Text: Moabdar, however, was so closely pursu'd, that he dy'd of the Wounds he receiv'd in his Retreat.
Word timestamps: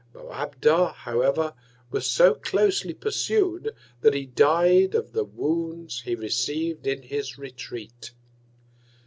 Moabdar, 0.15 0.95
however, 0.95 1.53
was 1.91 2.09
so 2.09 2.33
closely 2.33 2.91
pursu'd, 2.91 3.69
that 4.01 4.15
he 4.15 4.25
dy'd 4.25 4.95
of 4.95 5.11
the 5.13 5.23
Wounds 5.25 6.01
he 6.05 6.15
receiv'd 6.15 6.87
in 6.87 7.03
his 7.03 7.37
Retreat. 7.37 8.09